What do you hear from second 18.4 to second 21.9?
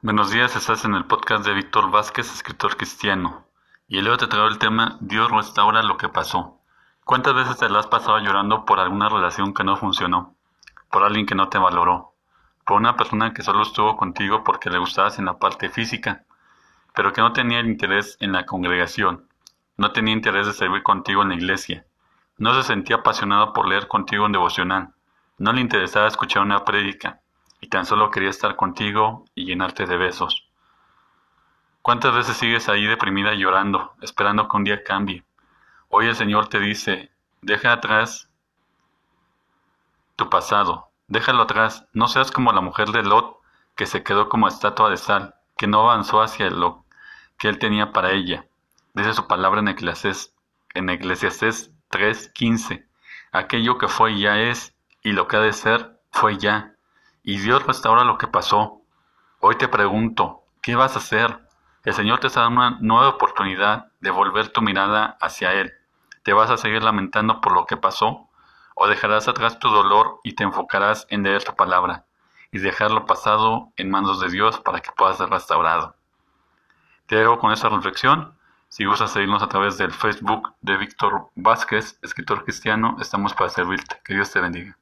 congregación, no tenía interés de servir contigo en la iglesia,